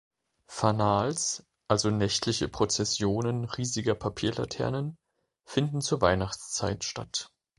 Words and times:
„Fanals“, 0.47 1.45
also 1.67 1.91
nächtliche 1.91 2.47
Prozessionen 2.47 3.43
riesiger 3.45 3.93
Papierlaternen, 3.93 4.97
finden 5.45 5.79
zur 5.79 6.01
Weihnachtszeit 6.01 6.83
statt. 6.83 7.29